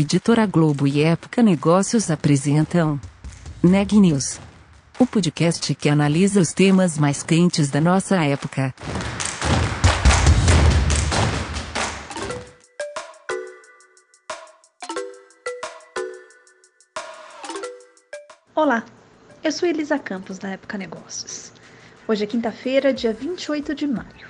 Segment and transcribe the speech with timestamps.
[0.00, 3.00] Editora Globo e Época Negócios apresentam
[3.60, 4.38] Neg News,
[4.96, 8.72] o podcast que analisa os temas mais quentes da nossa época.
[18.54, 18.84] Olá,
[19.42, 21.52] eu sou Elisa Campos da Época Negócios.
[22.06, 24.28] Hoje é quinta-feira, dia 28 de maio,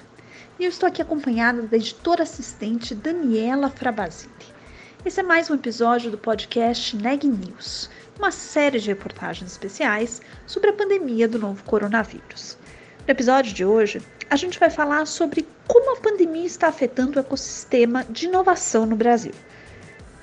[0.59, 4.58] e eu estou aqui acompanhada da editora assistente Daniela Frabasile.
[5.05, 7.89] Esse é mais um episódio do podcast Neg News,
[8.19, 12.59] uma série de reportagens especiais sobre a pandemia do novo coronavírus.
[13.07, 17.21] No episódio de hoje, a gente vai falar sobre como a pandemia está afetando o
[17.21, 19.33] ecossistema de inovação no Brasil.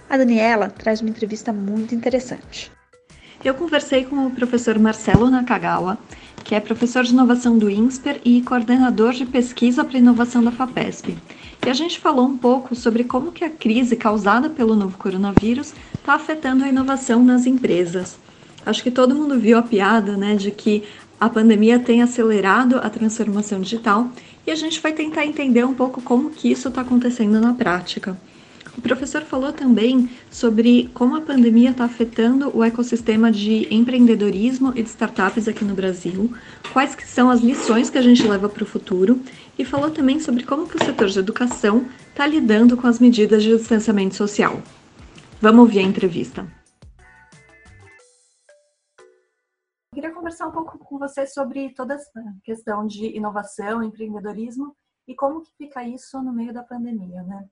[0.09, 2.69] A Daniela traz uma entrevista muito interessante.
[3.43, 5.97] Eu conversei com o professor Marcelo Nakagawa,
[6.43, 11.17] que é professor de inovação do INSPER e coordenador de pesquisa para inovação da FAPESP.
[11.65, 15.73] E a gente falou um pouco sobre como que a crise causada pelo novo coronavírus
[15.97, 18.19] está afetando a inovação nas empresas.
[18.63, 20.83] Acho que todo mundo viu a piada, né, de que
[21.19, 24.09] a pandemia tem acelerado a transformação digital
[24.45, 28.15] e a gente vai tentar entender um pouco como que isso está acontecendo na prática.
[28.77, 34.83] O professor falou também sobre como a pandemia está afetando o ecossistema de empreendedorismo e
[34.83, 36.31] de startups aqui no Brasil,
[36.73, 39.19] quais que são as lições que a gente leva para o futuro
[39.57, 43.43] e falou também sobre como que o setor de educação está lidando com as medidas
[43.43, 44.61] de distanciamento social.
[45.41, 46.41] Vamos ouvir a entrevista.
[49.91, 54.75] Eu queria conversar um pouco com você sobre toda essa questão de inovação, empreendedorismo
[55.07, 57.47] e como que fica isso no meio da pandemia, né?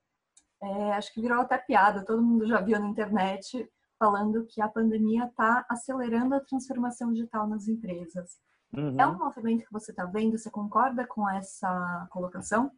[0.62, 4.68] É, acho que virou até piada, todo mundo já viu na internet falando que a
[4.68, 8.38] pandemia está acelerando a transformação digital nas empresas.
[8.76, 9.00] Uhum.
[9.00, 10.38] É um movimento que você está vendo?
[10.38, 12.72] Você concorda com essa colocação?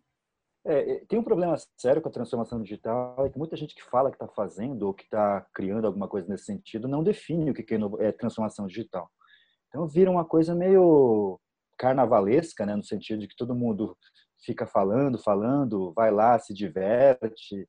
[0.65, 3.83] É, é, tem um problema sério com a transformação digital, é que muita gente que
[3.83, 7.53] fala que está fazendo ou que está criando alguma coisa nesse sentido não define o
[7.53, 7.65] que
[7.99, 9.09] é transformação digital.
[9.67, 11.39] Então vira uma coisa meio
[11.77, 13.95] carnavalesca, né, no sentido de que todo mundo
[14.43, 17.67] fica falando, falando, vai lá, se diverte,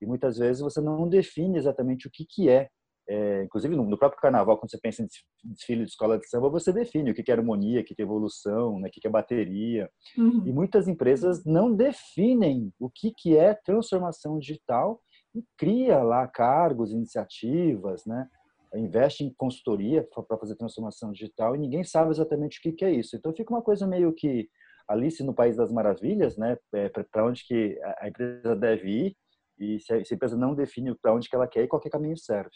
[0.00, 2.70] e muitas vezes você não define exatamente o que, que é.
[3.08, 5.06] É inclusive, no, próprio carnaval, quando você pensa em
[5.44, 8.78] desfile de escola de samba, você define o que, é harmonia, o que, é evolução,
[8.78, 9.88] né, o que, é bateria.
[10.16, 10.42] Uhum.
[10.44, 15.00] E muitas empresas não definem o que, que é transformação digital
[15.34, 18.28] e cria lá cargos, iniciativas, né?
[18.74, 22.90] investe em consultoria para fazer transformação digital e ninguém sabe exatamente o que, que é
[22.90, 23.16] isso.
[23.16, 24.48] Então fica uma coisa meio que
[24.86, 26.56] Alice no País das Maravilhas, né?
[26.74, 29.16] É, para onde que a empresa deve ir
[29.58, 32.50] e se a, empresa não define para onde que ela quer ir, qualquer caminho serve.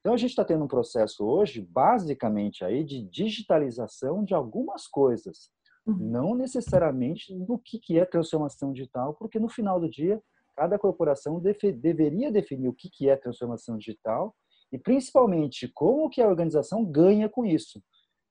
[0.00, 5.50] Então a gente está tendo um processo hoje, basicamente aí de digitalização de algumas coisas,
[5.86, 5.96] uhum.
[5.98, 10.22] não necessariamente do que que é transformação digital, porque no final do dia
[10.56, 14.34] cada corporação deve, deveria definir o que que é transformação digital
[14.72, 17.82] e principalmente como que a organização ganha com isso.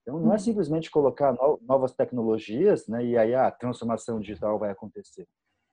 [0.02, 0.38] Então, não é uhum.
[0.38, 5.26] simplesmente colocar novas tecnologias né, e aí a transformação digital vai acontecer.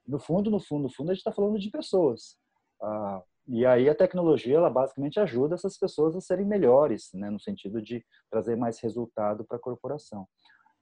[0.06, 2.38] No fundo, no fundo, no fundo, a gente está falando de pessoas.
[2.82, 7.40] Ah, e aí a tecnologia, ela basicamente ajuda essas pessoas a serem melhores, né, no
[7.40, 10.28] sentido de trazer mais resultado para a corporação.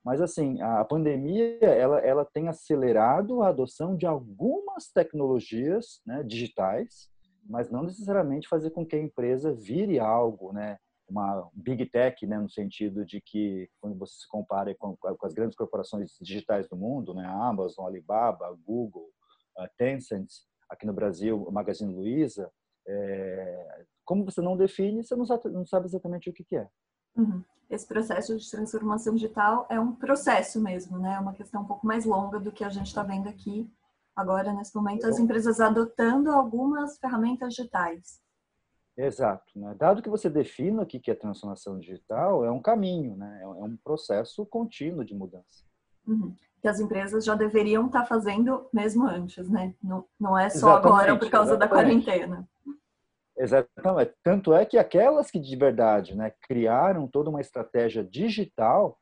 [0.03, 7.09] Mas, assim, a pandemia, ela, ela tem acelerado a adoção de algumas tecnologias né, digitais,
[7.47, 10.77] mas não necessariamente fazer com que a empresa vire algo, né,
[11.07, 15.33] uma big tech, né, no sentido de que quando você se compara com, com as
[15.33, 19.09] grandes corporações digitais do mundo, né, a Amazon, Alibaba, Google,
[19.57, 20.27] a Tencent,
[20.75, 22.51] aqui no Brasil, o Magazine Luiza,
[22.87, 26.69] é, como você não define, você não sabe, não sabe exatamente o que, que é.
[27.15, 27.43] Uhum.
[27.69, 31.15] Esse processo de transformação digital é um processo mesmo, né?
[31.15, 33.67] É uma questão um pouco mais longa do que a gente está vendo aqui
[34.15, 38.21] agora, nesse momento, as empresas adotando algumas ferramentas digitais.
[38.95, 39.59] Exato.
[39.59, 39.75] Né?
[39.77, 43.41] Dado que você defina o que é transformação digital, é um caminho, né?
[43.41, 45.66] é um processo contínuo de mudança.
[46.07, 46.33] Uhum.
[46.66, 49.76] Que as empresas já deveriam estar fazendo mesmo antes, né?
[49.84, 51.59] Não, não é só exatamente, agora por causa exatamente.
[51.59, 52.50] da quarentena.
[53.38, 54.16] Exatamente.
[54.23, 58.97] Tanto é que aquelas que de verdade né, criaram toda uma estratégia digital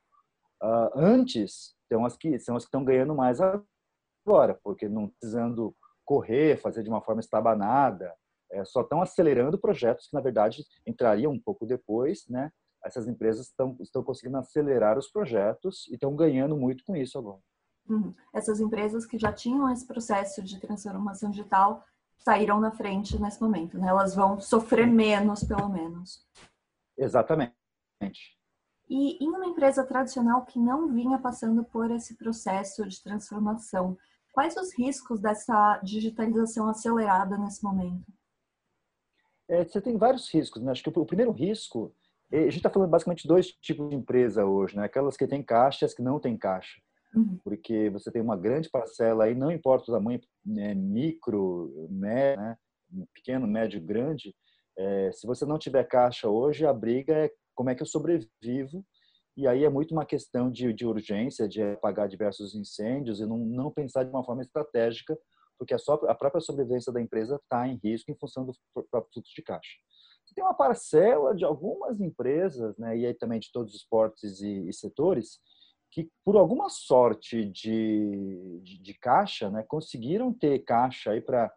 [0.62, 5.74] uh, antes são as que são as que estão ganhando mais agora, porque não precisando
[6.04, 8.14] correr, fazer de uma forma estabanada,
[8.52, 12.52] é, só estão acelerando projetos que, na verdade, entrariam um pouco depois, né?
[12.84, 17.40] Essas empresas estão, estão conseguindo acelerar os projetos e estão ganhando muito com isso agora.
[17.90, 18.14] Uhum.
[18.34, 21.86] Essas empresas que já tinham esse processo de transformação digital
[22.18, 23.90] saíram na frente nesse momento, né?
[23.90, 26.26] Elas vão sofrer menos, pelo menos.
[26.98, 27.54] Exatamente.
[28.90, 33.98] E em uma empresa tradicional que não vinha passando por esse processo de transformação,
[34.32, 38.06] quais os riscos dessa digitalização acelerada nesse momento?
[39.50, 40.62] É, você tem vários riscos.
[40.62, 40.72] Né?
[40.72, 41.94] Acho que o primeiro risco,
[42.32, 44.86] a gente está falando basicamente de dois tipos de empresa hoje, né?
[44.86, 46.82] Aquelas que têm caixa e as que não têm caixa.
[47.16, 47.40] Uhum.
[47.44, 52.58] Porque você tem uma grande parcela aí, não importa o tamanho, né, micro, médio, né,
[53.14, 54.36] pequeno, médio, grande,
[54.78, 58.86] é, se você não tiver caixa hoje, a briga é como é que eu sobrevivo.
[59.36, 63.38] E aí é muito uma questão de, de urgência, de apagar diversos incêndios e não,
[63.38, 65.18] não pensar de uma forma estratégica,
[65.58, 68.54] porque a, só, a própria sobrevivência da empresa está em risco em função do
[68.92, 69.72] próprio fluxo de caixa.
[70.36, 74.68] Tem uma parcela de algumas empresas, né, e aí também de todos os portes e,
[74.68, 75.40] e setores,
[75.94, 81.54] que por alguma sorte de, de, de caixa, né, conseguiram ter caixa aí para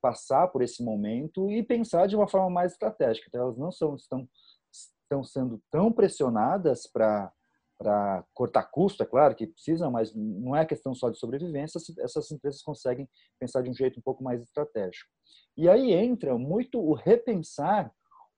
[0.00, 3.26] passar por esse momento e pensar de uma forma mais estratégica.
[3.28, 4.26] Então, elas não são, estão,
[4.72, 7.30] estão sendo tão pressionadas para
[7.76, 12.30] para cortar custo, é claro que precisam, mas não é questão só de sobrevivência, essas
[12.30, 13.06] empresas conseguem
[13.38, 15.10] pensar de um jeito um pouco mais estratégico.
[15.56, 17.92] E aí entra muito o repensar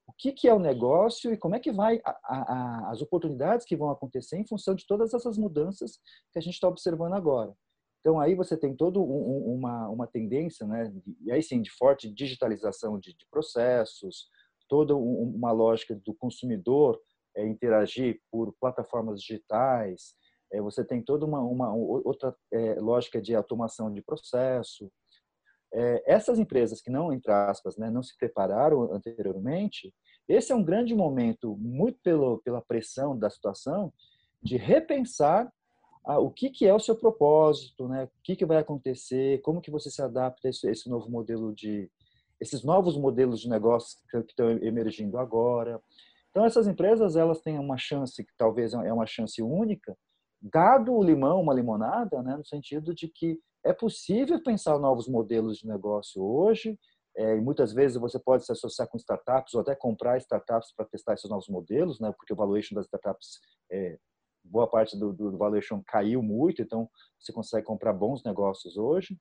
[0.07, 3.67] o que, que é o negócio e como é que vai a, a, as oportunidades
[3.67, 5.99] que vão acontecer em função de todas essas mudanças
[6.33, 7.53] que a gente está observando agora.
[8.01, 10.93] Então aí você tem toda um, uma, uma tendência, né,
[11.23, 14.29] e aí sim, de forte digitalização de, de processos,
[14.69, 17.01] toda uma lógica do consumidor
[17.37, 20.15] é, interagir por plataformas digitais,
[20.53, 24.91] é, você tem toda uma, uma outra é, lógica de automação de processo.
[25.79, 29.93] É, essas empresas que não, entre aspas, né, não se prepararam anteriormente,
[30.27, 33.93] esse é um grande momento, muito pelo, pela pressão da situação,
[34.43, 35.53] de repensar
[36.15, 38.05] o que, que é o seu propósito, né?
[38.05, 41.53] O que, que vai acontecer, como que você se adapta a esse, esse novo modelo
[41.53, 41.91] de,
[42.41, 45.81] esses novos modelos de negócios que, que estão emergindo agora.
[46.31, 49.97] Então essas empresas elas têm uma chance que talvez é uma chance única,
[50.41, 52.37] dado o limão, uma limonada, né?
[52.37, 56.79] No sentido de que é possível pensar novos modelos de negócio hoje.
[57.17, 61.15] É, muitas vezes você pode se associar com startups ou até comprar startups para testar
[61.15, 62.13] esses novos modelos, né?
[62.17, 63.41] Porque o valuation das startups
[63.73, 63.99] é,
[64.45, 69.19] boa parte do, do valuation caiu muito, então você consegue comprar bons negócios hoje.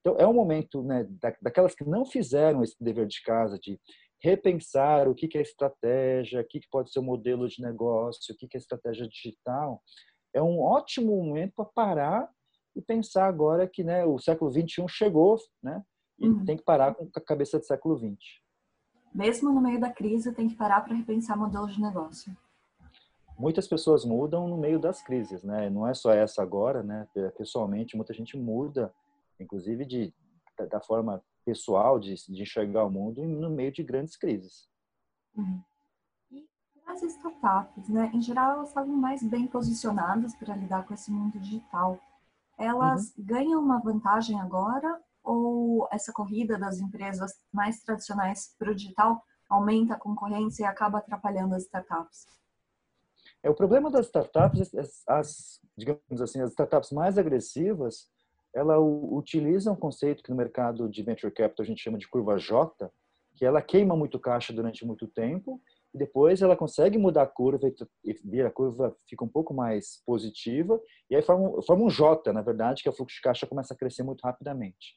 [0.00, 1.06] Então, é um momento né,
[1.42, 3.80] daquelas que não fizeram esse dever de casa de
[4.22, 8.56] repensar o que é estratégia, o que pode ser o modelo de negócio, o que
[8.56, 9.82] é estratégia digital.
[10.32, 12.30] É um ótimo momento para parar
[12.76, 15.82] e pensar agora que né, o século XXI chegou né,
[16.18, 16.44] e uhum.
[16.44, 18.18] tem que parar com a cabeça do século XX.
[19.14, 22.36] Mesmo no meio da crise, tem que parar para repensar modelos de negócio
[23.38, 25.68] muitas pessoas mudam no meio das crises, né?
[25.70, 27.06] Não é só essa agora, né?
[27.36, 28.92] Pessoalmente, muita gente muda,
[29.38, 30.14] inclusive de
[30.70, 34.66] da forma pessoal de, de enxergar o mundo no meio de grandes crises.
[35.36, 35.62] Uhum.
[36.30, 36.48] E
[36.86, 38.10] as startups, né?
[38.14, 42.00] Em geral, elas estavam mais bem posicionadas para lidar com esse mundo digital.
[42.58, 43.24] Elas uhum.
[43.24, 49.94] ganham uma vantagem agora ou essa corrida das empresas mais tradicionais para o digital aumenta
[49.94, 52.26] a concorrência e acaba atrapalhando as startups?
[53.42, 58.08] É o problema das startups, as, as digamos assim, as startups mais agressivas,
[58.54, 62.38] ela utilizam um conceito que no mercado de venture capital a gente chama de curva
[62.38, 62.90] J,
[63.34, 65.60] que ela queima muito caixa durante muito tempo
[65.96, 67.66] e depois ela consegue mudar a curva
[68.04, 70.78] e vira a curva fica um pouco mais positiva
[71.08, 73.72] e aí forma, forma um J, na verdade, que é o fluxo de caixa começa
[73.72, 74.94] a crescer muito rapidamente.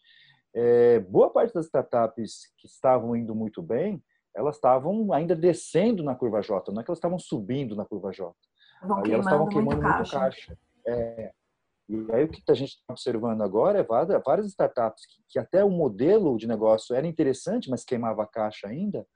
[0.54, 4.04] É, boa parte das startups que estavam indo muito bem,
[4.36, 8.12] elas estavam ainda descendo na curva J, não é que elas estavam subindo na curva
[8.12, 8.36] J.
[8.82, 10.20] aí elas estavam queimando muito caixa.
[10.20, 10.58] caixa.
[10.86, 11.32] É,
[11.88, 15.64] e aí o que a gente está observando agora é várias startups que, que, até
[15.64, 19.08] o modelo de negócio era interessante, mas queimava a caixa ainda,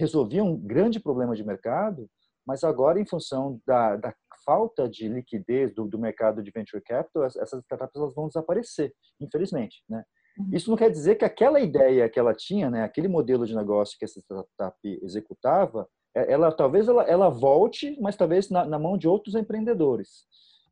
[0.00, 2.08] resolviam um grande problema de mercado,
[2.46, 4.14] mas agora em função da, da
[4.44, 10.02] falta de liquidez do, do, mercado de venture capital, essas startups vão desaparecer, infelizmente, né?
[10.38, 10.50] Uhum.
[10.52, 13.98] Isso não quer dizer que aquela ideia que ela tinha, né, aquele modelo de negócio
[13.98, 18.96] que essa startup executava, é, ela talvez ela, ela volte, mas talvez na, na mão
[18.96, 20.26] de outros empreendedores.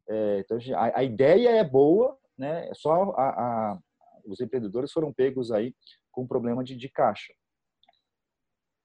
[0.09, 2.71] É, então a, a, ideia é boa, né?
[2.75, 3.79] Só a, a,
[4.25, 5.75] os empreendedores foram pegos aí
[6.11, 7.33] com problema de, de caixa.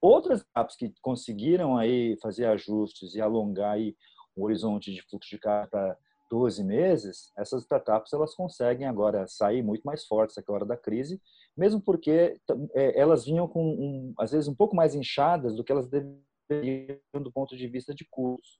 [0.03, 3.95] Outras apps que conseguiram aí fazer ajustes e alongar aí
[4.35, 5.97] o horizonte de fluxo de caixa para
[6.29, 11.21] 12 meses, essas startups elas conseguem agora sair muito mais fortes naquela hora da crise,
[11.55, 12.37] mesmo porque
[12.73, 16.99] é, elas vinham com, um, às vezes, um pouco mais inchadas do que elas deveriam
[17.13, 18.59] do ponto de vista de custos.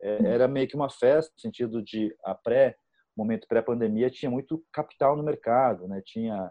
[0.00, 2.78] É, era meio que uma festa, no sentido de a pré,
[3.14, 6.00] momento pré-pandemia, tinha muito capital no mercado, né?
[6.02, 6.50] tinha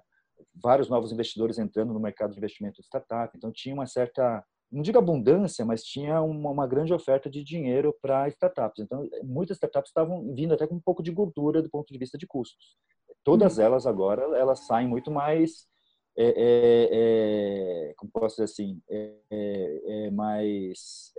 [0.55, 4.81] vários novos investidores entrando no mercado de investimento de startup, então tinha uma certa não
[4.81, 8.83] digo abundância, mas tinha uma, uma grande oferta de dinheiro para startups.
[8.83, 12.17] Então, muitas startups estavam vindo até com um pouco de gordura do ponto de vista
[12.17, 12.75] de custos.
[13.23, 13.63] Todas uhum.
[13.63, 15.67] elas agora, elas saem muito mais
[16.19, 16.89] é, é,
[17.89, 21.13] é, como posso dizer assim, é, é, mais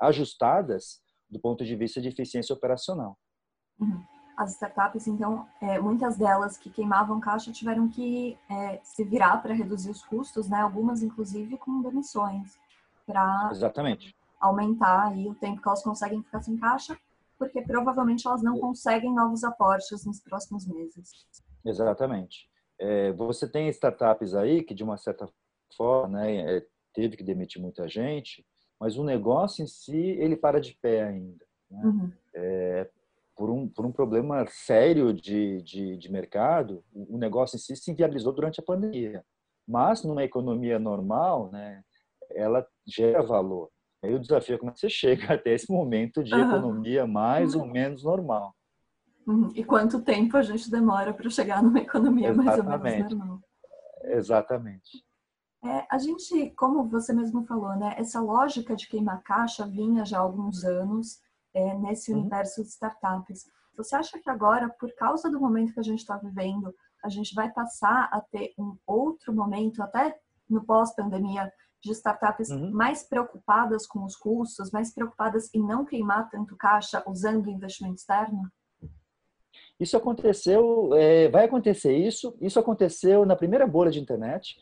[0.00, 3.18] ajustadas do ponto de vista de eficiência operacional.
[3.80, 4.02] Uhum.
[4.38, 5.48] As startups, então,
[5.82, 8.38] muitas delas que queimavam caixa tiveram que
[8.84, 10.60] se virar para reduzir os custos, né?
[10.60, 12.56] Algumas, inclusive, com demissões,
[13.04, 13.50] para
[14.40, 16.96] aumentar aí o tempo que elas conseguem ficar sem caixa,
[17.36, 21.10] porque provavelmente elas não conseguem novos aportes nos próximos meses.
[21.64, 22.48] Exatamente.
[22.78, 25.28] É, você tem startups aí que, de uma certa
[25.76, 28.46] forma, né, é, teve que demitir muita gente,
[28.78, 31.44] mas o negócio em si, ele para de pé ainda.
[31.68, 31.82] Né?
[31.84, 32.12] Uhum.
[32.32, 32.90] É,
[33.38, 37.92] por, um, por um problema sério de, de, de mercado, o negócio em si se
[37.92, 39.24] inviabilizou durante a pandemia.
[39.66, 41.84] Mas, numa economia normal, né,
[42.32, 43.70] ela gera valor.
[44.02, 46.48] Aí o desafio é como você chega até esse momento de uhum.
[46.48, 48.52] economia mais ou menos normal.
[49.24, 49.52] Uhum.
[49.54, 52.58] E quanto tempo a gente demora para chegar numa economia Exatamente.
[52.58, 53.40] mais ou menos normal.
[54.02, 55.04] Exatamente.
[55.64, 60.18] É, a gente, como você mesmo falou, né, essa lógica de queimar caixa vinha já
[60.18, 61.20] há alguns anos
[61.54, 62.20] é, nesse uhum.
[62.20, 63.44] universo de startups.
[63.76, 66.74] Você acha que agora, por causa do momento que a gente está vivendo,
[67.04, 72.72] a gente vai passar a ter um outro momento, até no pós-pandemia, de startups uhum.
[72.72, 78.50] mais preocupadas com os custos, mais preocupadas em não queimar tanto caixa usando investimento externo?
[79.78, 82.36] Isso aconteceu, é, vai acontecer isso.
[82.40, 84.56] Isso aconteceu na primeira bolha de internet.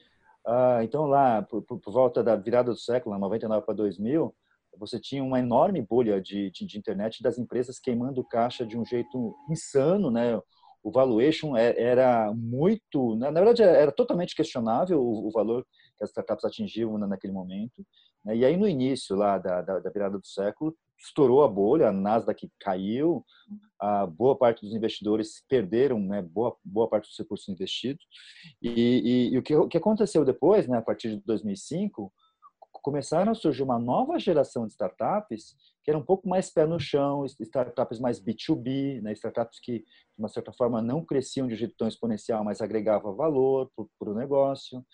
[0.46, 4.34] Ah, então, lá, por, por, volta da virada do século, 99 para 2000,
[4.78, 8.84] você tinha uma enorme bolha de, de, de, internet das empresas queimando caixa de um
[8.84, 10.40] jeito insano, né?
[10.82, 15.66] O valuation é, era muito, na verdade, era totalmente questionável o, o valor
[15.96, 17.84] que as startups atingiam naquele momento.
[18.24, 18.36] Né?
[18.36, 21.92] E aí, no início lá da, da, da virada do século, estourou a bolha, a
[21.92, 23.24] Nasdaq caiu,
[23.78, 28.04] a boa parte dos investidores perderam né, boa, boa parte dos recursos investidos.
[28.62, 32.12] E, e, e o, que, o que aconteceu depois, né, a partir de 2005,
[32.86, 36.78] começaram a surgir uma nova geração de startups que eram um pouco mais pé no
[36.78, 41.56] chão, startups mais B2B, né, startups que, de uma certa forma, não cresciam de um
[41.56, 44.86] jeito tão exponencial, mas agregavam valor para o negócio.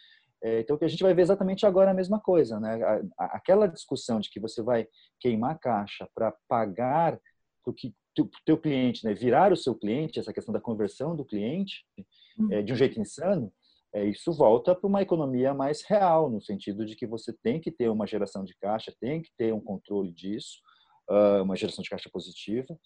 [0.43, 2.81] É, então, o que a gente vai ver exatamente agora é a mesma coisa, né?
[3.19, 4.89] Aquela discussão de que você vai
[5.21, 7.21] queimar caixa para pagar
[7.67, 11.27] o que o teu cliente, né, virar o seu cliente, essa questão da conversão do
[11.27, 11.85] cliente,
[12.51, 13.53] é, de um jeito insano,
[13.95, 17.71] é, isso volta para uma economia mais real, no sentido de que você tem que
[17.71, 20.59] ter uma geração de caixa, tem que ter um controle disso,
[21.11, 22.79] uh, uma geração de caixa positiva.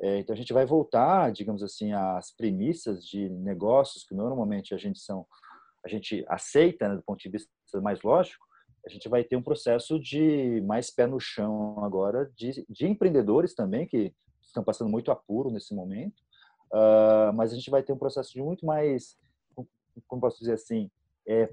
[0.00, 4.76] É, então a gente vai voltar, digamos assim, às premissas de negócios que normalmente a
[4.76, 5.26] gente são
[5.84, 7.50] a gente aceita, né, do ponto de vista
[7.80, 8.44] mais lógico,
[8.86, 13.54] a gente vai ter um processo de mais pé no chão agora, de, de empreendedores
[13.54, 16.20] também, que estão passando muito apuro nesse momento,
[16.72, 19.16] uh, mas a gente vai ter um processo de muito mais,
[20.06, 20.90] como posso dizer assim,
[21.26, 21.52] é,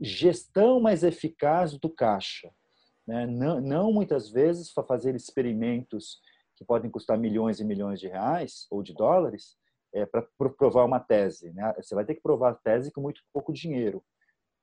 [0.00, 2.50] gestão mais eficaz do caixa.
[3.06, 3.26] Né?
[3.26, 6.20] Não, não muitas vezes para fazer experimentos
[6.56, 9.56] que podem custar milhões e milhões de reais ou de dólares,
[9.94, 10.26] é, para
[10.58, 11.52] provar uma tese.
[11.52, 11.72] Né?
[11.76, 14.02] Você vai ter que provar a tese com muito pouco dinheiro.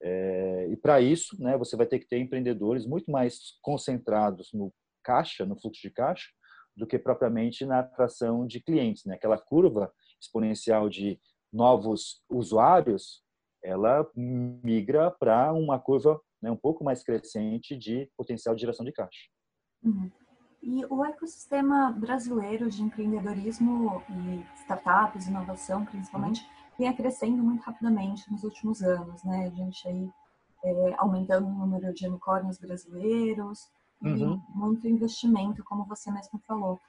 [0.01, 4.73] É, e para isso, né, você vai ter que ter empreendedores muito mais concentrados no
[5.01, 6.29] caixa, no fluxo de caixa,
[6.75, 9.05] do que propriamente na atração de clientes.
[9.05, 9.15] Né?
[9.15, 11.19] Aquela curva exponencial de
[11.53, 13.23] novos usuários,
[13.63, 18.91] ela migra para uma curva né, um pouco mais crescente de potencial de geração de
[18.91, 19.29] caixa.
[19.83, 20.11] Uhum.
[20.61, 26.47] E o ecossistema brasileiro de empreendedorismo e startups, inovação principalmente, uhum.
[26.79, 29.47] vem crescendo muito rapidamente nos últimos anos, né?
[29.47, 30.09] A gente aí
[30.63, 33.59] é, aumentando o número de unicórnios brasileiros
[34.01, 34.41] uhum.
[34.53, 36.79] e muito investimento, como você mesmo falou.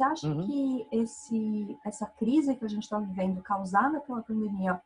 [0.00, 0.46] Você acha uhum.
[0.46, 4.80] que esse, essa crise que a gente está vivendo, causada pela pandemia,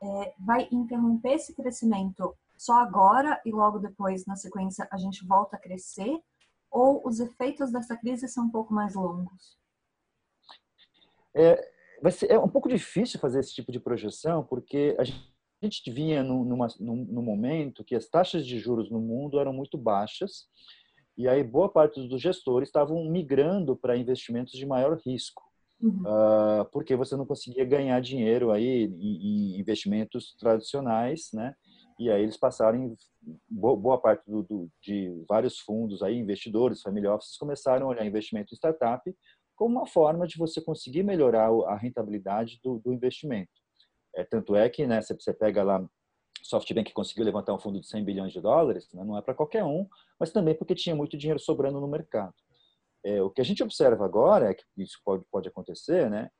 [0.00, 5.56] é, vai interromper esse crescimento só agora e logo depois, na sequência, a gente volta
[5.56, 6.22] a crescer?
[6.70, 9.58] ou os efeitos dessa crise são um pouco mais longos?
[11.34, 11.70] É,
[12.02, 15.66] vai ser, é um pouco difícil fazer esse tipo de projeção, porque a gente, a
[15.66, 19.52] gente vinha num, numa, num, num momento que as taxas de juros no mundo eram
[19.52, 20.48] muito baixas,
[21.18, 25.42] e aí boa parte dos gestores estavam migrando para investimentos de maior risco.
[25.80, 26.02] Uhum.
[26.02, 31.54] Uh, porque você não conseguia ganhar dinheiro aí em, em investimentos tradicionais, né?
[31.98, 32.96] e aí eles passaram em
[33.50, 38.54] boa parte do, do, de vários fundos aí investidores family offices começaram a olhar investimento
[38.54, 39.14] em startup
[39.56, 43.50] como uma forma de você conseguir melhorar a rentabilidade do, do investimento
[44.14, 45.84] é tanto é que né você pega lá
[46.44, 49.64] SoftBank conseguiu levantar um fundo de 100 bilhões de dólares né, não é para qualquer
[49.64, 49.86] um
[50.18, 52.34] mas também porque tinha muito dinheiro sobrando no mercado.
[53.04, 56.30] É, o que a gente observa agora é que isso pode pode acontecer né?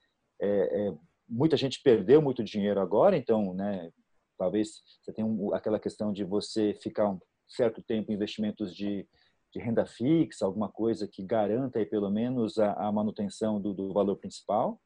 [0.40, 0.95] É, é,
[1.28, 3.90] muita gente perdeu muito dinheiro agora então né
[4.38, 9.07] talvez você tenha um, aquela questão de você ficar um certo tempo em investimentos de,
[9.52, 13.93] de renda fixa, alguma coisa que garanta aí pelo menos a, a manutenção do, do,
[13.93, 14.81] valor principal.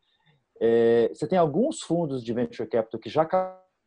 [0.61, 3.25] É, você tem alguns fundos de venture capital que já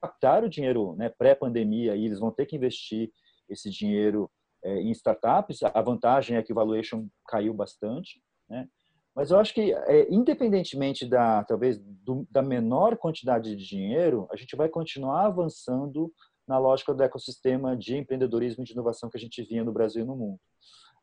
[0.01, 3.11] captaram dinheiro né, pré-pandemia e eles vão ter que investir
[3.49, 4.29] esse dinheiro
[4.63, 5.63] é, em startups.
[5.63, 8.67] A vantagem é que o valuation caiu bastante, né?
[9.15, 14.35] Mas eu acho que, é, independentemente da talvez do, da menor quantidade de dinheiro, a
[14.35, 16.11] gente vai continuar avançando
[16.45, 20.03] na lógica do ecossistema de empreendedorismo e de inovação que a gente vinha no Brasil
[20.03, 20.39] e no mundo.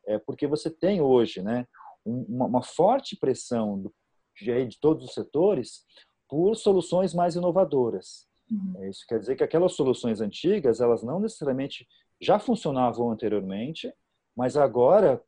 [0.05, 1.65] É porque você tem hoje, né,
[2.05, 3.93] uma, uma forte pressão do,
[4.39, 5.83] de, de todos os setores
[6.29, 8.27] por soluções mais inovadoras.
[8.53, 8.83] Uhum.
[8.83, 11.87] É, isso quer dizer que aquelas soluções antigas, elas não necessariamente
[12.21, 13.91] já funcionavam anteriormente,
[14.35, 15.21] mas agora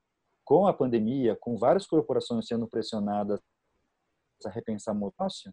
[0.43, 3.39] com a pandemia, com várias corporações sendo pressionadas
[4.45, 5.51] a repensar o negócio,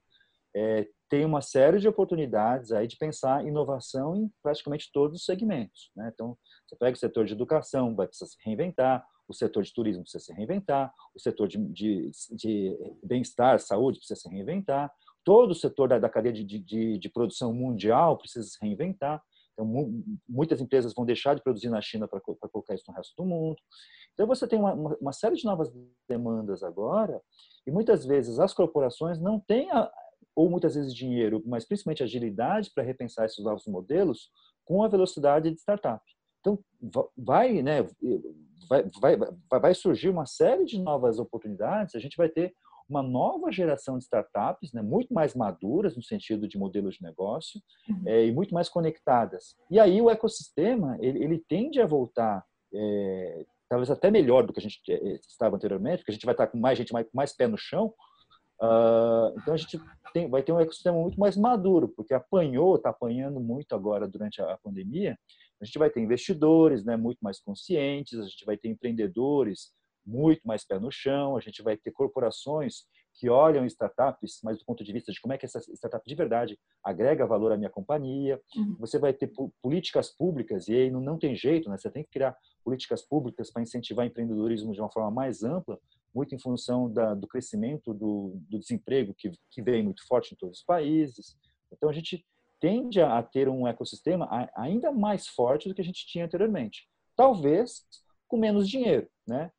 [0.55, 5.91] é, tem uma série de oportunidades aí de pensar inovação em praticamente todos os segmentos.
[5.97, 6.11] Né?
[6.13, 6.37] Então,
[6.67, 10.23] você pega o setor de educação, vai precisar se reinventar, o setor de turismo precisa
[10.23, 14.93] se reinventar, o setor de, de, de bem-estar, saúde precisa se reinventar,
[15.25, 19.23] todo o setor da, da cadeia de, de, de, produção mundial precisa se reinventar.
[19.53, 19.67] Então,
[20.29, 23.57] muitas empresas vão deixar de produzir na China para colocar isso no resto do mundo.
[24.15, 25.71] Então, você tem uma, uma, série de novas
[26.09, 27.21] demandas agora,
[27.67, 29.91] e muitas vezes as corporações não têm, a,
[30.35, 34.31] ou muitas vezes dinheiro, mas principalmente agilidade para repensar esses novos modelos
[34.65, 36.03] com a velocidade de startup.
[36.41, 36.59] Então,
[37.17, 37.87] vai, né,
[38.69, 42.55] vai, vai, vai surgir uma série de novas oportunidades, a gente vai ter
[42.93, 47.61] uma nova geração de startups, né, muito mais maduras no sentido de modelos de negócio
[47.89, 48.03] uhum.
[48.07, 49.57] é, e muito mais conectadas.
[49.71, 52.45] E aí o ecossistema ele, ele tende a voltar
[52.75, 56.35] é, talvez até melhor do que a gente é, estava anteriormente, porque a gente vai
[56.35, 57.95] estar com mais gente mais, mais pé no chão.
[58.61, 59.81] Uh, então a gente
[60.13, 64.41] tem, vai ter um ecossistema muito mais maduro, porque apanhou, está apanhando muito agora durante
[64.41, 65.19] a pandemia.
[65.61, 69.73] A gente vai ter investidores, né, muito mais conscientes, a gente vai ter empreendedores
[70.05, 72.85] muito mais pé no chão, a gente vai ter corporações
[73.15, 76.15] que olham startups, mas do ponto de vista de como é que essa startup de
[76.15, 78.41] verdade agrega valor à minha companhia.
[78.57, 78.77] Uhum.
[78.81, 81.77] Você vai ter políticas públicas, e aí não, não tem jeito, né?
[81.77, 85.79] você tem que criar políticas públicas para incentivar empreendedorismo de uma forma mais ampla,
[86.15, 90.37] muito em função da, do crescimento do, do desemprego que, que vem muito forte em
[90.37, 91.37] todos os países.
[91.71, 92.25] Então, a gente
[92.61, 96.89] tende a ter um ecossistema ainda mais forte do que a gente tinha anteriormente.
[97.17, 97.85] Talvez
[98.29, 99.51] com menos dinheiro, né?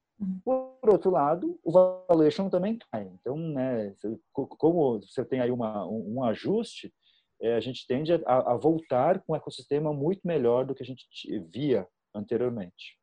[0.44, 3.04] Por outro lado, o valuation também cai.
[3.04, 3.94] Então, né,
[4.32, 6.94] como você tem aí uma, um, ajuste,
[7.42, 10.86] é, a gente tende a, a, voltar com um ecossistema muito melhor do que a
[10.86, 11.06] gente
[11.52, 12.98] via anteriormente.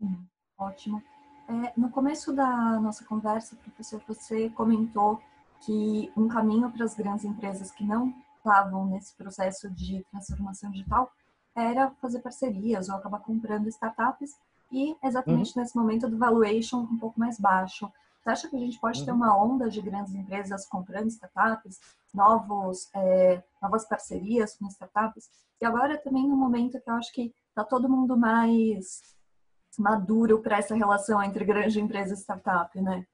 [0.00, 0.26] Hum,
[0.58, 1.02] ótimo.
[1.48, 5.20] É, no começo da nossa conversa, professor, você comentou
[5.64, 11.10] que um caminho para as grandes empresas que não estavam nesse processo de transformação digital
[11.54, 14.36] era fazer parcerias ou acabar comprando startups
[14.70, 15.62] e exatamente uhum.
[15.62, 17.90] nesse momento do valuation um pouco mais baixo.
[18.20, 19.06] Você acha que a gente pode uhum.
[19.06, 21.80] ter uma onda de grandes empresas comprando startups,
[22.12, 25.30] novos, é, novas parcerias com startups?
[25.60, 29.14] E agora também no momento que eu acho que está todo mundo mais
[29.78, 33.06] maduro para essa relação entre grande empresa e startup, né?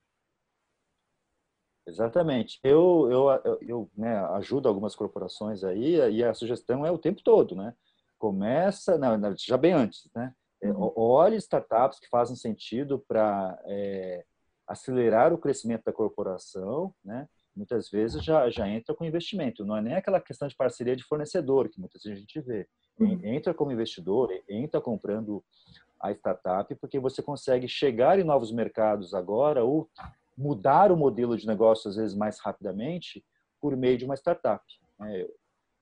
[1.87, 2.61] Exatamente.
[2.63, 7.23] Eu, eu, eu, eu né, ajudo algumas corporações aí e a sugestão é o tempo
[7.23, 7.75] todo, né?
[8.19, 10.33] Começa, não, já bem antes, né?
[10.63, 10.73] É.
[10.75, 14.25] Olhe startups que fazem sentido para é,
[14.67, 17.29] acelerar o crescimento da corporação, né?
[17.55, 21.05] Muitas vezes já, já entra com investimento, não é nem aquela questão de parceria de
[21.05, 22.67] fornecedor que muitas vezes a gente vê.
[22.99, 23.21] Uhum.
[23.23, 25.45] Entra como investidor, entra comprando
[26.01, 29.89] a startup, porque você consegue chegar em novos mercados agora ou
[30.37, 33.23] mudar o modelo de negócio às vezes mais rapidamente
[33.61, 34.65] por meio de uma startup.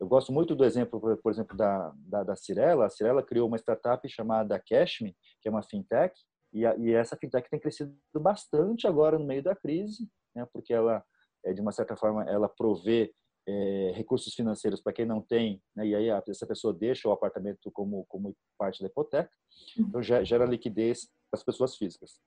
[0.01, 2.87] Eu gosto muito do exemplo, por exemplo, da, da, da Cirela.
[2.87, 6.19] A Cirela criou uma startup chamada Cashme, que é uma fintech,
[6.53, 10.73] e, a, e essa fintech tem crescido bastante agora no meio da crise, né, porque
[10.73, 11.05] ela,
[11.45, 13.13] é, de uma certa forma, ela provê
[13.47, 17.71] é, recursos financeiros para quem não tem, né, e aí essa pessoa deixa o apartamento
[17.71, 19.31] como, como parte da hipoteca,
[19.79, 22.19] então gera liquidez para as pessoas físicas.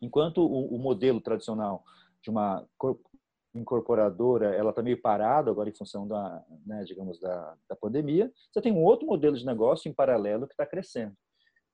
[0.00, 1.84] Enquanto o, o modelo tradicional
[2.22, 2.66] de uma
[3.54, 8.32] incorporadora ela está meio parada agora em função da, né, digamos, da, da pandemia.
[8.50, 11.14] Você tem um outro modelo de negócio em paralelo que está crescendo.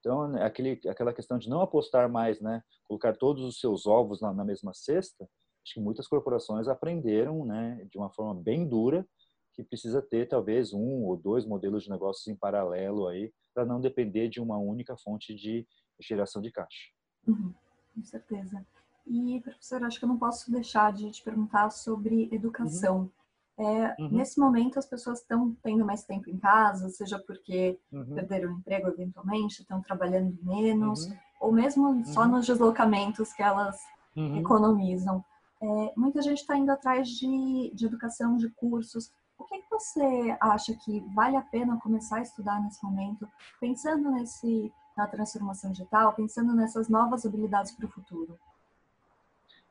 [0.01, 4.21] Então, né, aquele, aquela questão de não apostar mais, né, colocar todos os seus ovos
[4.21, 5.29] na, na mesma cesta,
[5.65, 9.07] acho que muitas corporações aprenderam, né, de uma forma bem dura,
[9.55, 13.81] que precisa ter talvez um ou dois modelos de negócios em paralelo aí, para não
[13.81, 15.67] depender de uma única fonte de
[16.01, 16.93] geração de caixa.
[17.27, 17.53] Uhum,
[17.93, 18.65] com certeza.
[19.09, 23.01] E, professor, acho que eu não posso deixar de te perguntar sobre educação.
[23.01, 23.11] Uhum.
[23.59, 24.09] É, uhum.
[24.13, 28.15] Nesse momento, as pessoas estão tendo mais tempo em casa, seja porque uhum.
[28.15, 31.17] perderam o emprego eventualmente, estão trabalhando menos, uhum.
[31.41, 32.29] ou mesmo só uhum.
[32.29, 33.81] nos deslocamentos que elas
[34.15, 34.37] uhum.
[34.37, 35.25] economizam.
[35.61, 39.11] É, muita gente está indo atrás de, de educação, de cursos.
[39.37, 43.29] O que, que você acha que vale a pena começar a estudar nesse momento,
[43.61, 48.39] pensando nesse, na transformação digital, pensando nessas novas habilidades para o futuro?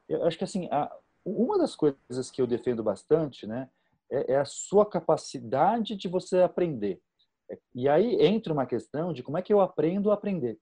[0.08, 0.92] Eu acho que assim, a,
[1.26, 3.70] uma das coisas que eu defendo bastante, né,
[4.10, 7.02] é, é a sua capacidade de você aprender.
[7.50, 10.58] É, e aí entra uma questão de como é que eu aprendo a aprender.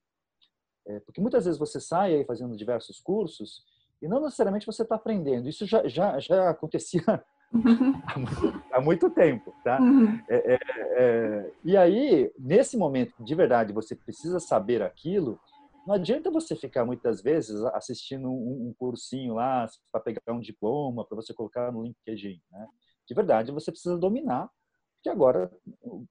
[0.86, 3.64] É, porque muitas vezes você sai aí fazendo diversos cursos
[4.00, 5.48] e não necessariamente você está aprendendo.
[5.48, 7.22] Isso já, já, já acontecia há,
[8.18, 9.80] muito, há, muito, tempo, tá?
[9.80, 10.20] Uhum.
[10.28, 10.58] É, é,
[10.98, 15.40] é, e aí, nesse momento, de verdade, você precisa saber aquilo,
[15.86, 21.06] não adianta você ficar muitas vezes assistindo um, um cursinho lá para pegar um diploma,
[21.06, 22.66] para você colocar no LinkedIn, né?
[23.06, 24.50] De verdade, você precisa dominar,
[24.96, 25.48] porque agora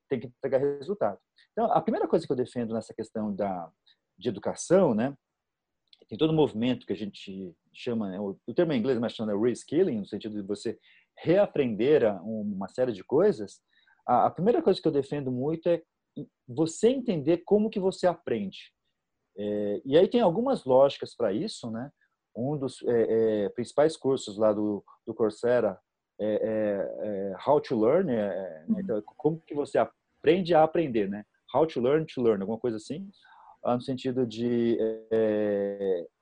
[0.07, 1.19] tem que entregar resultado.
[1.51, 3.69] Então, a primeira coisa que eu defendo nessa questão da,
[4.17, 5.15] de educação, né?
[6.07, 9.37] Tem todo um movimento que a gente chama, né, o, termo em inglês mas chama
[9.37, 10.79] reskilling, no sentido de você
[11.17, 13.59] reaprender uma série de coisas.
[14.07, 15.81] A, a primeira coisa que eu defendo muito é
[16.47, 18.74] você entender como que você aprende.
[19.37, 21.91] É, e aí tem algumas lógicas para isso, né?
[22.35, 25.77] Um dos é, é, principais cursos lá do, do Coursera
[26.19, 31.23] é, é, é How to Learn, né, então, como que você aprende a aprender, né?
[31.53, 33.09] How to Learn to Learn, alguma coisa assim,
[33.63, 34.77] no sentido de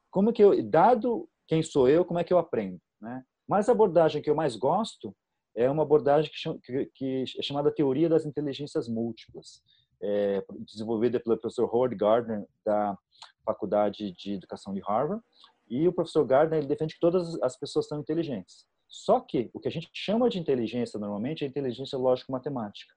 [0.09, 3.23] como que eu, dado quem sou eu, como é que eu aprendo, né?
[3.47, 5.15] Mas a abordagem que eu mais gosto
[5.55, 9.61] é uma abordagem que, que, que é chamada teoria das inteligências múltiplas
[10.03, 12.97] é, desenvolvida pelo professor Howard Gardner, da
[13.45, 15.23] Faculdade de Educação de Harvard.
[15.69, 18.65] E o professor Gardner ele defende que todas as pessoas são inteligentes.
[18.87, 22.93] Só que o que a gente chama de inteligência normalmente é inteligência lógico-matemática.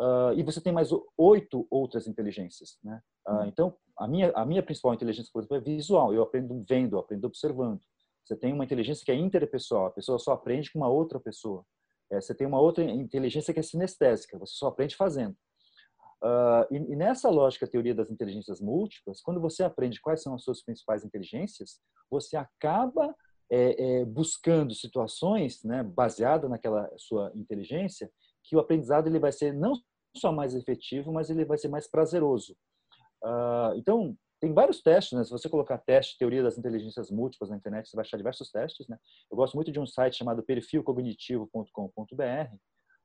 [0.00, 3.00] Uh, e você tem mais oito outras inteligências, né?
[3.26, 6.12] Uh, então, a minha, a minha principal inteligência, por exemplo, é visual.
[6.12, 7.80] Eu aprendo vendo, eu aprendo observando.
[8.24, 9.86] Você tem uma inteligência que é interpessoal.
[9.86, 11.64] A pessoa só aprende com uma outra pessoa.
[12.10, 14.38] É, você tem uma outra inteligência que é sinestésica.
[14.38, 15.36] Você só aprende fazendo.
[16.22, 20.44] Uh, e, e, nessa lógica, teoria das inteligências múltiplas, quando você aprende quais são as
[20.44, 23.12] suas principais inteligências, você acaba
[23.50, 25.82] é, é, buscando situações, né,
[26.48, 28.08] naquela sua inteligência,
[28.44, 29.72] que o aprendizado ele vai ser não
[30.16, 32.56] só mais efetivo, mas ele vai ser mais prazeroso.
[33.24, 35.24] Uh, então, tem vários testes, né?
[35.24, 38.88] Se você colocar teste teoria das inteligências múltiplas na internet, você vai achar diversos testes,
[38.88, 38.98] né?
[39.30, 42.56] Eu gosto muito de um site chamado perfilcognitivo.com.br.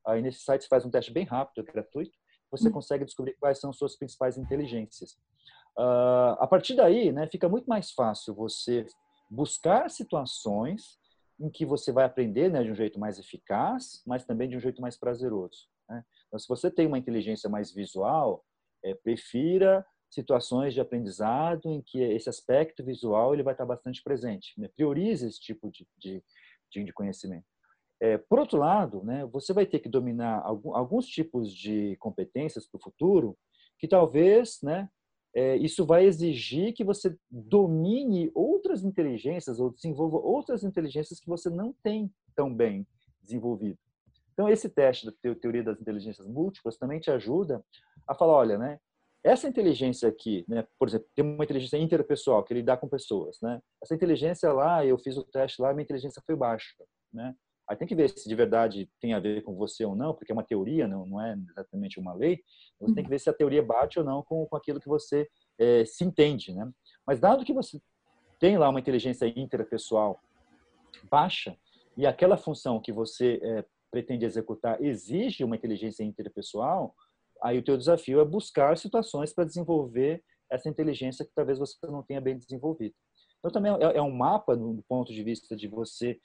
[0.07, 2.17] Aí nesse site você faz um teste bem rápido, gratuito,
[2.51, 2.71] você hum.
[2.71, 5.17] consegue descobrir quais são suas principais inteligências.
[5.77, 8.87] Uh, a partir daí, né, fica muito mais fácil você
[9.29, 10.97] buscar situações
[11.39, 14.59] em que você vai aprender né, de um jeito mais eficaz, mas também de um
[14.59, 15.67] jeito mais prazeroso.
[15.87, 16.03] Né?
[16.27, 18.43] Então, se você tem uma inteligência mais visual,
[18.83, 24.59] é, prefira situações de aprendizado em que esse aspecto visual ele vai estar bastante presente.
[24.59, 24.67] Né?
[24.69, 26.23] Priorize esse tipo de, de,
[26.71, 27.45] de conhecimento.
[27.99, 32.67] É, por outro lado, né, você vai ter que dominar algum, alguns tipos de competências
[32.67, 33.35] para o futuro
[33.79, 34.87] que talvez né,
[35.35, 41.49] é, isso vai exigir que você domine outras inteligências ou desenvolva outras inteligências que você
[41.49, 42.87] não tem tão bem
[43.21, 43.79] desenvolvido.
[44.33, 47.63] Então, esse teste da teoria das inteligências múltiplas também te ajuda
[48.07, 48.79] a falar, olha, né,
[49.23, 53.59] essa inteligência aqui, né, por exemplo, tem uma inteligência interpessoal que lidar com pessoas, né?
[53.83, 56.71] Essa inteligência lá, eu fiz o teste lá, minha inteligência foi baixa,
[57.11, 57.35] né?
[57.69, 60.31] Aí tem que ver se de verdade tem a ver com você ou não, porque
[60.31, 62.41] é uma teoria, não, não é exatamente uma lei.
[62.79, 65.27] Você tem que ver se a teoria bate ou não com, com aquilo que você
[65.59, 66.71] é, se entende, né?
[67.05, 67.81] Mas dado que você
[68.39, 70.21] tem lá uma inteligência interpessoal
[71.09, 71.57] baixa
[71.97, 76.95] e aquela função que você é, pretende executar exige uma inteligência interpessoal,
[77.41, 82.03] aí o teu desafio é buscar situações para desenvolver essa inteligência que talvez você não
[82.03, 82.95] tenha bem desenvolvido.
[83.39, 86.19] Então também é, é um mapa do ponto de vista de você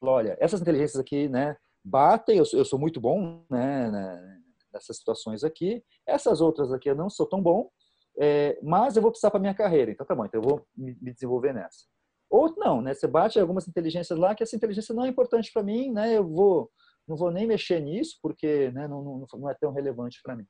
[0.00, 4.40] olha, essas inteligências aqui, né, batem, eu sou, eu sou muito bom, né, né,
[4.72, 7.70] nessas situações aqui, essas outras aqui eu não sou tão bom,
[8.18, 10.94] é, mas eu vou precisar para minha carreira, então tá bom, então eu vou me,
[11.12, 11.86] desenvolver nessa.
[12.28, 15.62] Ou não, né, você bate algumas inteligências lá que essa inteligência não é importante para
[15.62, 16.70] mim, né, eu vou,
[17.06, 20.46] não vou nem mexer nisso porque, né, não, não, não é tão relevante para mim.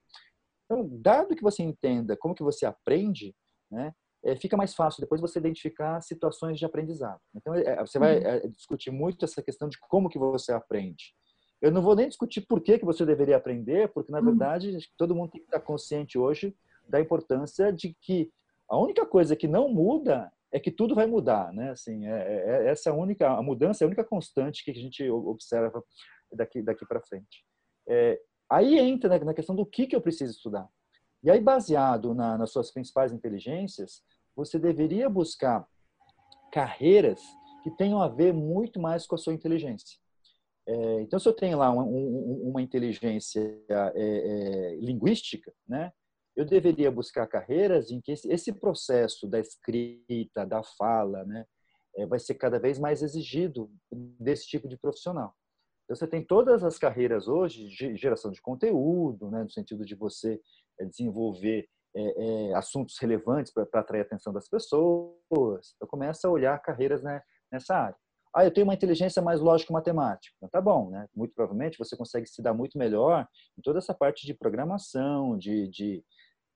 [0.64, 3.34] Então, dado que você entenda como que você aprende,
[3.70, 3.92] né,
[4.24, 7.20] é, fica mais fácil depois você identificar situações de aprendizado.
[7.34, 11.14] Então, é, você vai é, discutir muito essa questão de como que você aprende.
[11.60, 14.26] Eu não vou nem discutir por que, que você deveria aprender, porque, na uhum.
[14.26, 16.54] verdade, todo mundo tem que estar consciente hoje
[16.88, 18.30] da importância de que
[18.68, 21.70] a única coisa que não muda é que tudo vai mudar, né?
[21.70, 25.08] Assim, é, é, é essa única, a mudança é a única constante que a gente
[25.10, 25.82] observa
[26.32, 27.44] daqui, daqui para frente.
[27.88, 30.68] É, aí entra né, na questão do que, que eu preciso estudar.
[31.26, 34.00] E aí, baseado na, nas suas principais inteligências,
[34.36, 35.66] você deveria buscar
[36.52, 37.20] carreiras
[37.64, 39.98] que tenham a ver muito mais com a sua inteligência.
[40.68, 45.92] É, então, se eu tenho lá uma, uma inteligência é, é, linguística, né,
[46.36, 51.44] eu deveria buscar carreiras em que esse, esse processo da escrita, da fala, né,
[51.96, 55.34] é, vai ser cada vez mais exigido desse tipo de profissional.
[55.86, 59.94] Então, você tem todas as carreiras hoje de geração de conteúdo, né, no sentido de
[59.94, 60.40] você
[60.80, 65.14] é, desenvolver é, é, assuntos relevantes para atrair a atenção das pessoas.
[65.76, 67.96] Então, começa a olhar carreiras né, nessa área.
[68.34, 70.34] Ah, eu tenho uma inteligência mais lógico-matemática.
[70.36, 71.08] Então, tá bom, né?
[71.14, 75.68] Muito provavelmente você consegue se dar muito melhor em toda essa parte de programação, de,
[75.68, 76.04] de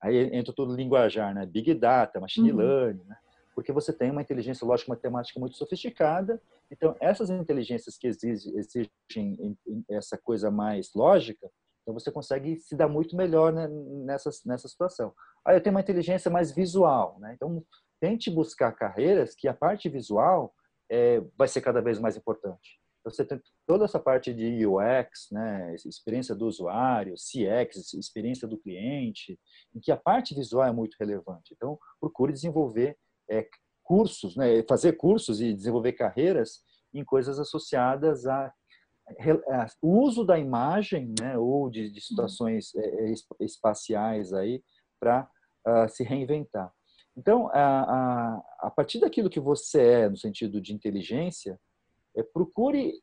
[0.02, 1.46] aí entra todo o linguajar, né?
[1.46, 2.58] Big Data, Machine uhum.
[2.58, 3.16] Learning, né?
[3.54, 6.42] Porque você tem uma inteligência lógico-matemática muito sofisticada.
[6.70, 9.58] Então, essas inteligências que exigem, exigem
[9.90, 11.50] essa coisa mais lógica,
[11.82, 15.12] então você consegue se dar muito melhor né, nessa, nessa situação.
[15.44, 17.32] Ah, eu tenho uma inteligência mais visual, né?
[17.34, 17.64] Então,
[18.00, 20.54] tente buscar carreiras que a parte visual
[20.90, 22.80] é, vai ser cada vez mais importante.
[23.04, 29.40] Você tem toda essa parte de UX, né, experiência do usuário, CX, experiência do cliente,
[29.74, 31.54] em que a parte visual é muito relevante.
[31.54, 32.98] Então, procure desenvolver
[33.30, 33.48] é,
[33.90, 36.60] cursos, né, fazer cursos e desenvolver carreiras
[36.94, 38.54] em coisas associadas a,
[39.48, 44.62] a o uso da imagem, né, ou de, de situações é, é espaciais aí
[45.00, 45.28] para
[45.66, 46.72] uh, ah, se reinventar.
[47.16, 51.58] Então, a, a, a, partir daquilo que você é, no sentido de inteligência,
[52.16, 52.94] é, procure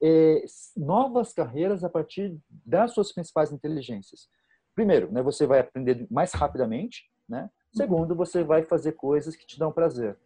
[0.00, 0.44] é,
[0.76, 4.28] novas carreiras a partir das suas principais inteligências.
[4.76, 7.42] Primeiro, né, você vai aprender mais rapidamente, né?
[7.42, 7.48] Uhum.
[7.72, 10.16] Segundo, você vai fazer coisas que te dão prazer.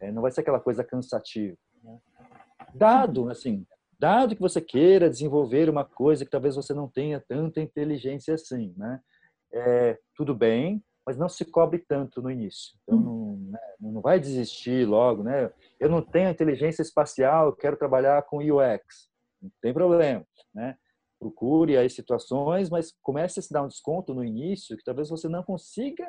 [0.00, 1.56] É, não vai ser aquela coisa cansativa.
[1.82, 1.98] Né?
[2.74, 3.66] Dado, assim,
[3.98, 8.72] dado que você queira desenvolver uma coisa que talvez você não tenha tanta inteligência assim,
[8.76, 9.00] né?
[9.52, 12.76] É, tudo bem, mas não se cobre tanto no início.
[12.82, 13.36] Então, uhum.
[13.36, 15.50] não, né, não vai desistir logo, né?
[15.80, 19.08] Eu não tenho inteligência espacial, eu quero trabalhar com UX.
[19.40, 20.76] Não tem problema, né?
[21.18, 25.28] Procure aí situações, mas comece a se dar um desconto no início, que talvez você
[25.28, 26.06] não consiga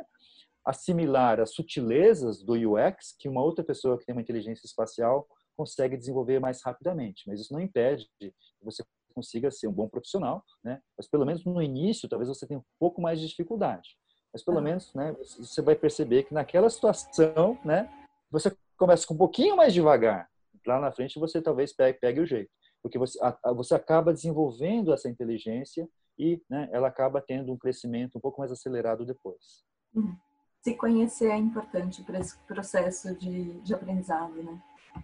[0.65, 5.97] assimilar as sutilezas do UX que uma outra pessoa que tem uma inteligência espacial consegue
[5.97, 7.23] desenvolver mais rapidamente.
[7.27, 10.81] Mas isso não impede que você consiga ser um bom profissional, né?
[10.97, 13.97] Mas pelo menos no início, talvez você tenha um pouco mais de dificuldade.
[14.31, 17.89] Mas pelo menos, né, você vai perceber que naquela situação, né,
[18.29, 20.29] você começa com um pouquinho mais devagar.
[20.65, 24.93] Lá na frente você talvez pegue, pegue o jeito, porque você a, você acaba desenvolvendo
[24.93, 29.63] essa inteligência e, né, ela acaba tendo um crescimento um pouco mais acelerado depois.
[29.95, 30.15] Uhum.
[30.61, 34.61] Se conhecer é importante para esse processo de, de aprendizado, né?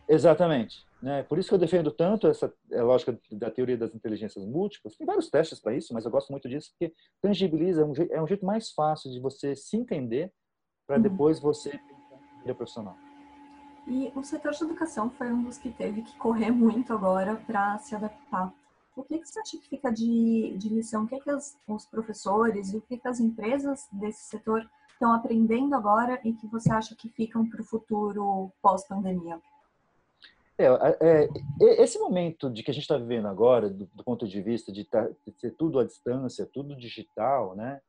[0.08, 0.86] Exatamente.
[1.02, 1.24] Né?
[1.24, 4.96] Por isso que eu defendo tanto essa é, lógica da teoria das inteligências múltiplas.
[4.98, 8.14] Tem vários testes para isso, mas eu gosto muito disso porque tangibiliza, é um, jeito,
[8.14, 10.32] é um jeito mais fácil de você se entender
[10.88, 11.04] para uhum.
[11.04, 11.80] depois você
[12.46, 12.96] vida profissional.
[13.88, 17.78] E o setor de educação foi um dos que teve que correr muito agora para
[17.80, 18.54] se adaptar.
[18.96, 21.04] O que, que você acha que fica de, de lição?
[21.04, 25.14] O que, que as, os professores e o que, que as empresas desse setor estão
[25.14, 29.40] aprendendo agora e que você acha que ficam para o futuro pós-pandemia?
[30.58, 30.68] É,
[31.02, 31.30] é,
[31.82, 34.86] esse momento de que a gente está vivendo agora, do, do, ponto de vista de,
[34.86, 37.82] tá, de ser tudo à distância, tudo digital, né?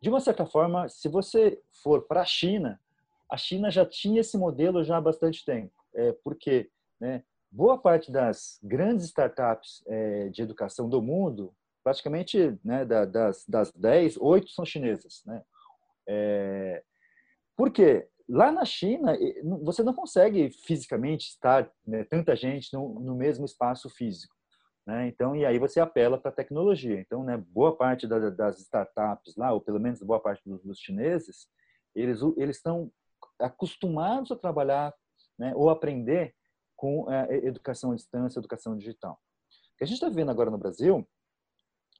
[0.00, 2.80] De uma certa forma, se você for para a China,
[3.30, 8.10] a China já tinha esse modelo já há bastante tempo, é, porque né, boa parte
[8.10, 14.50] das grandes startups é, de educação do mundo, praticamente né, da, das, das 10, 8
[14.50, 15.22] são chinesas.
[15.26, 15.42] Né?
[16.06, 16.82] É,
[17.56, 18.08] por quê?
[18.28, 19.16] Lá na China,
[19.62, 24.34] você não consegue fisicamente estar né, tanta gente no, no, mesmo espaço físico.
[24.86, 25.08] Né?
[25.08, 26.98] Então, e aí você apela para a tecnologia.
[27.00, 30.78] Então, né, boa parte da, das startups lá, ou pelo menos boa parte dos, dos
[30.78, 31.46] chineses,
[31.94, 32.90] eles eles estão
[33.38, 34.92] acostumados a trabalhar
[35.38, 36.34] né, ou aprender
[36.76, 39.20] com é, educação à distância, educação digital.
[39.74, 41.06] O que a gente está vendo agora no Brasil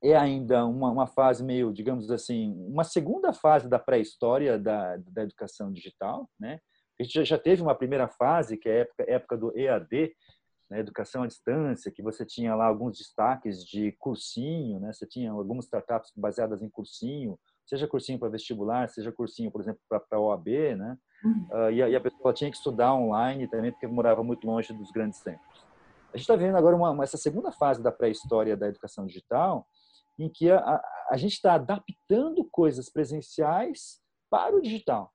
[0.04, 5.22] é ainda uma, uma fase meio, digamos assim, uma segunda fase da pré-história da, da
[5.22, 6.60] educação digital, né?
[7.00, 10.14] A gente já, já teve uma primeira fase, que é a época, época do EAD,
[10.70, 14.92] né, educação à distância, que você tinha lá alguns destaques de cursinho, né?
[14.92, 19.80] Você tinha algumas startups baseadas em cursinho, seja cursinho para vestibular, seja cursinho, por exemplo,
[19.88, 20.98] para a OAB, né?
[21.24, 24.72] Uh, e, a, e, a, pessoa tinha que estudar online também, porque morava muito longe
[24.74, 25.64] dos grandes centros.
[26.12, 29.66] A gente está vendo agora uma, essa segunda fase da pré-história da educação digital,
[30.18, 34.00] em que a, a, a gente está adaptando coisas presenciais
[34.30, 35.12] para o digital.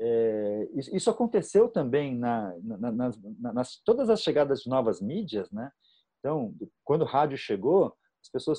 [0.00, 5.70] É, isso aconteceu também na, na, nas, nas, todas as chegadas de novas mídias, né?
[6.18, 8.58] Então, quando o rádio chegou, as pessoas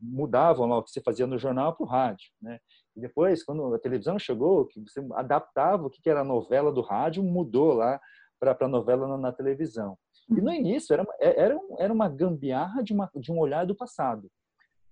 [0.00, 2.60] mudavam lá o que você fazia no jornal para o rádio, né?
[2.94, 6.82] E depois, quando a televisão chegou, que você adaptava o que era a novela do
[6.82, 7.98] rádio, mudou lá
[8.38, 9.96] para a novela na, na, televisão.
[10.28, 13.74] E no início era, é, era, era uma gambiarra de, uma, de um olhar do
[13.74, 14.30] passado.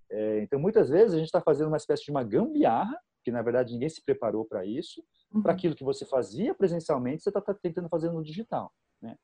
[0.09, 3.41] É, então, muitas vezes, a gente está fazendo uma espécie de uma gambiarra, que na
[3.41, 5.41] verdade ninguém se preparou para isso, uhum.
[5.41, 8.71] para aquilo que você fazia presencialmente, você está tá tentando fazer no digital.
[9.01, 9.17] Né?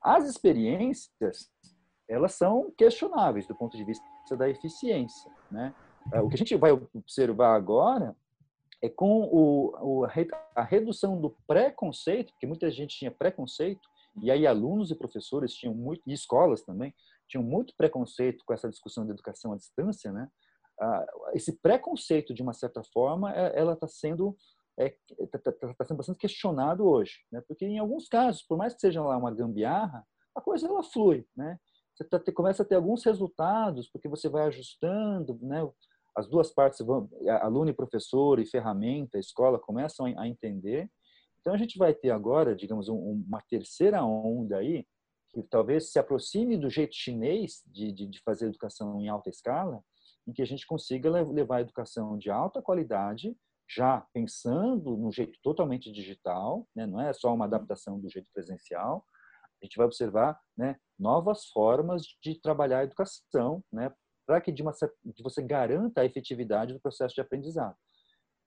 [0.00, 1.50] As experiências,
[2.08, 4.04] elas são questionáveis do ponto de vista
[4.36, 5.30] da eficiência.
[5.50, 5.74] Né?
[6.12, 8.14] É, o que a gente vai observar agora
[8.80, 10.06] é com o, o,
[10.54, 13.88] a redução do preconceito, porque muita gente tinha preconceito,
[14.22, 16.94] e aí alunos e professores tinham muito, e escolas também,
[17.28, 20.28] tinham muito preconceito com essa discussão de educação à distância, né?
[20.80, 24.36] Ah, esse preconceito, de uma certa forma, é, ela está sendo
[24.78, 24.94] é,
[25.32, 27.42] tá, tá, tá, sendo bastante questionado hoje, né?
[27.46, 31.26] Porque em alguns casos, por mais que seja lá uma gambiarra, a coisa ela flui,
[31.36, 31.58] né?
[31.94, 35.68] Você tá, começa a ter alguns resultados porque você vai ajustando, né?
[36.16, 37.08] As duas partes vão,
[37.40, 40.88] aluno e professor e ferramenta, escola começam a entender.
[41.40, 44.86] Então a gente vai ter agora, digamos, uma terceira onda aí
[45.42, 49.82] que talvez se aproxime do jeito chinês de, de, de fazer educação em alta escala,
[50.26, 53.36] em que a gente consiga levar a educação de alta qualidade
[53.70, 56.86] já pensando no jeito totalmente digital, né?
[56.86, 59.04] não é só uma adaptação do jeito presencial,
[59.60, 63.92] a gente vai observar né, novas formas de trabalhar a educação, né,
[64.24, 64.72] para que de, uma,
[65.04, 67.76] de você garanta a efetividade do processo de aprendizado.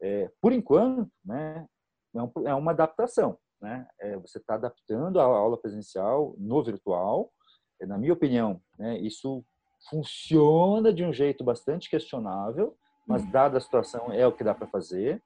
[0.01, 1.67] É, por enquanto, né,
[2.15, 3.38] é, um, é uma adaptação.
[3.62, 3.88] Né?
[4.00, 7.32] É, você está adaptando a aula presencial no virtual.
[7.80, 9.45] É, na minha opinião, né, isso
[9.89, 12.76] funciona de um jeito bastante questionável,
[13.08, 13.32] mas uhum.
[13.32, 15.24] dada a situação é o que dá para fazer.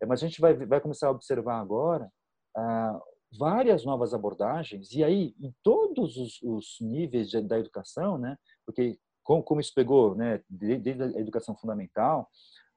[0.00, 2.10] É, mas a gente vai, vai começar a observar agora
[2.56, 3.00] ah,
[3.38, 8.36] várias novas abordagens e aí em todos os, os níveis de, da educação, né?
[8.64, 10.42] Porque como, como isso pegou, né?
[10.48, 12.28] Desde a educação fundamental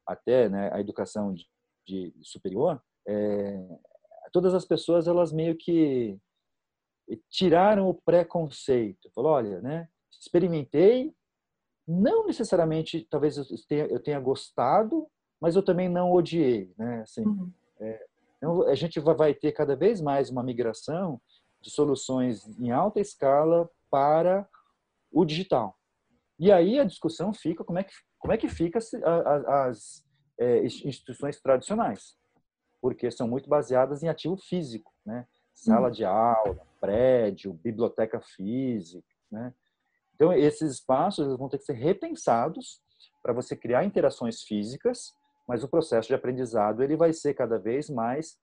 [0.07, 1.45] até né, a educação de,
[1.85, 3.59] de superior, é,
[4.31, 6.17] todas as pessoas elas meio que
[7.29, 9.09] tiraram o preconceito.
[9.13, 9.87] Falou, olha, né?
[10.11, 11.13] Experimentei,
[11.87, 15.07] não necessariamente, talvez eu tenha, eu tenha gostado,
[15.41, 17.01] mas eu também não odiei, né?
[17.01, 17.51] Assim, uhum.
[17.79, 18.05] é,
[18.37, 21.19] então, a gente vai ter cada vez mais uma migração
[21.61, 24.47] de soluções em alta escala para
[25.11, 25.77] o digital.
[26.37, 30.05] E aí a discussão fica como é que como é que fica as, as
[30.37, 32.15] é, instituições tradicionais,
[32.81, 35.27] porque são muito baseadas em ativo físico, né?
[35.53, 35.93] Sala uhum.
[35.93, 39.53] de aula, prédio, biblioteca física, né?
[40.15, 42.81] Então, esses espaços vão ter que ser repensados
[43.21, 45.13] para você criar interações físicas,
[45.47, 48.37] mas o processo de aprendizado ele vai ser cada vez mais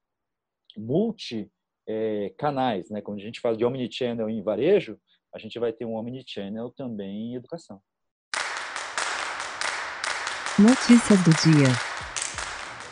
[0.76, 1.50] multi
[1.86, 3.00] é, canais, né?
[3.00, 4.98] Quando a gente fala de omnichannel em varejo,
[5.34, 7.80] a gente vai ter um omnichannel também em educação.
[10.58, 11.68] Notícias do dia.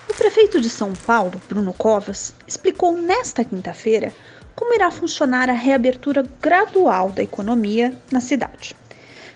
[0.07, 4.13] O prefeito de São Paulo, Bruno Covas, explicou nesta quinta-feira
[4.55, 8.77] como irá funcionar a reabertura gradual da economia na cidade.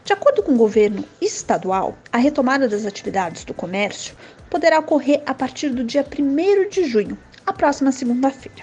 [0.04, 4.14] De acordo com o governo estadual, a retomada das atividades do comércio
[4.50, 8.62] poderá ocorrer a partir do dia 1 de junho, a próxima segunda-feira.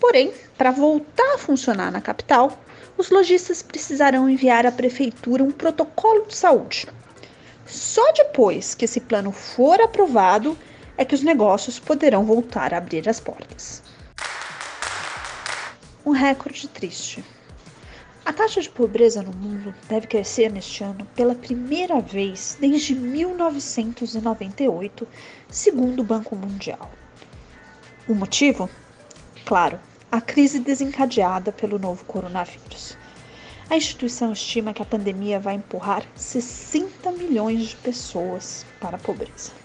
[0.00, 2.58] Porém, para voltar a funcionar na capital,
[2.96, 6.86] os lojistas precisarão enviar à prefeitura um protocolo de saúde.
[7.66, 10.56] Só depois que esse plano for aprovado
[10.96, 13.82] é que os negócios poderão voltar a abrir as portas
[16.04, 17.24] um recorde triste.
[18.24, 25.08] A taxa de pobreza no mundo deve crescer neste ano pela primeira vez desde 1998,
[25.48, 26.90] segundo o Banco Mundial.
[28.08, 28.70] O motivo?
[29.44, 32.96] Claro, a crise desencadeada pelo novo coronavírus.
[33.70, 39.61] A instituição estima que a pandemia vai empurrar 60 milhões de pessoas para a pobreza.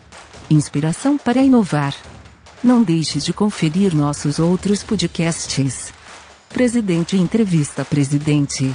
[0.51, 1.95] Inspiração para inovar.
[2.65, 5.93] Não deixe de conferir nossos outros podcasts.
[6.49, 8.75] Presidente Entrevista Presidente.